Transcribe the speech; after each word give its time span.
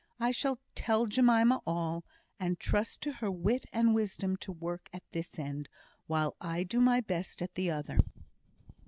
I 0.19 0.31
shall 0.31 0.57
tell 0.73 1.05
Jemima 1.05 1.61
all, 1.67 2.03
and 2.39 2.59
trust 2.59 3.01
to 3.01 3.11
her 3.11 3.29
wit 3.29 3.65
and 3.71 3.93
wisdom 3.93 4.35
to 4.37 4.51
work 4.51 4.89
at 4.91 5.03
this 5.11 5.37
end, 5.37 5.69
while 6.07 6.35
I 6.41 6.63
do 6.63 6.81
my 6.81 7.01
best 7.01 7.39
at 7.43 7.53
the 7.53 7.69
other." 7.69 7.99